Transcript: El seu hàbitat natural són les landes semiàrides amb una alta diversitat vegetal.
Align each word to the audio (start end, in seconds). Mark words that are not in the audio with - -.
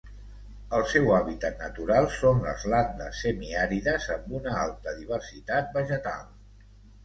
El 0.77 0.85
seu 0.93 1.11
hàbitat 1.17 1.61
natural 1.63 2.07
són 2.15 2.41
les 2.47 2.65
landes 2.75 3.21
semiàrides 3.27 4.11
amb 4.19 4.35
una 4.41 4.57
alta 4.65 4.99
diversitat 5.05 5.75
vegetal. 5.81 6.29